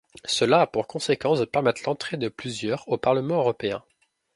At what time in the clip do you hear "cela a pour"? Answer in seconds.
0.25-0.87